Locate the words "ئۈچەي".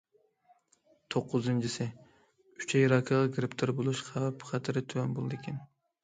2.61-2.85